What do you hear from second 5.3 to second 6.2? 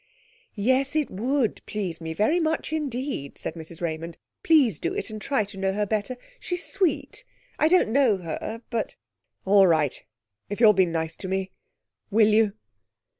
to know her better.